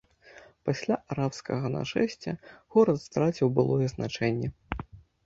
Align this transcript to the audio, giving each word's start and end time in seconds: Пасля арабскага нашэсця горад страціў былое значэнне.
Пасля 0.67 0.95
арабскага 1.15 1.69
нашэсця 1.75 2.33
горад 2.77 2.97
страціў 3.05 3.47
былое 3.59 3.87
значэнне. 3.95 4.49